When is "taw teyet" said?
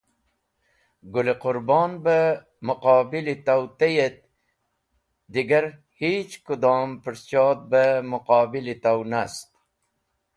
3.45-4.17